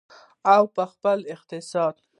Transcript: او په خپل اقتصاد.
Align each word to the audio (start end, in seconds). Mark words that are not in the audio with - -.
او 0.53 0.63
په 0.75 0.83
خپل 0.93 1.19
اقتصاد. 1.33 1.95